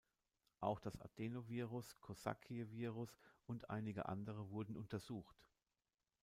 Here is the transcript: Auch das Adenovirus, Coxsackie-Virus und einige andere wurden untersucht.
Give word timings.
Auch 0.61 0.79
das 0.79 0.99
Adenovirus, 0.99 1.95
Coxsackie-Virus 1.99 3.19
und 3.45 3.69
einige 3.69 4.07
andere 4.09 4.49
wurden 4.49 4.75
untersucht. 4.75 5.45